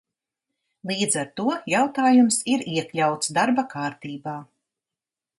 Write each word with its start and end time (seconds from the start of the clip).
Līdz 0.91 1.17
ar 1.23 1.27
to 1.41 1.51
jautājums 1.73 2.39
ir 2.53 2.63
iekļauts 2.77 3.29
darba 3.39 3.65
kārtībā. 3.75 4.33